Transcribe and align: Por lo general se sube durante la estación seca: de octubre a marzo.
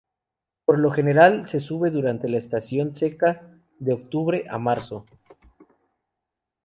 Por 0.65 0.79
lo 0.79 0.89
general 0.89 1.47
se 1.47 1.59
sube 1.59 1.91
durante 1.91 2.27
la 2.27 2.39
estación 2.39 2.95
seca: 2.95 3.47
de 3.77 3.93
octubre 3.93 4.45
a 4.49 4.57
marzo. 4.57 5.05